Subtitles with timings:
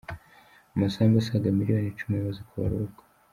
[0.75, 3.03] Amasambu asaga miliyoni icumi amaze kubarurwa